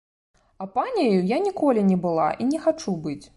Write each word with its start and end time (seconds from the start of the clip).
А 0.63 0.67
паняю 0.77 1.19
я 1.35 1.39
ніколі 1.47 1.85
не 1.91 1.97
была 2.07 2.29
і 2.45 2.49
не 2.51 2.59
хачу 2.65 2.97
быць. 3.07 3.21